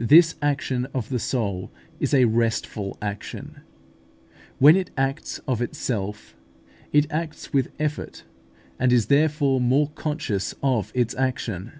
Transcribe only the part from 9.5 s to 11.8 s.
more conscious of its action.